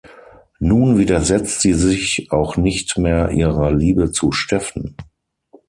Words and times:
Nun 0.59 0.97
widersetzt 0.97 1.61
sie 1.61 1.75
sich 1.75 2.31
auch 2.31 2.57
nicht 2.57 2.97
mehr 2.97 3.29
ihrer 3.29 3.71
Liebe 3.71 4.11
zu 4.11 4.31
Stephen. 4.31 4.95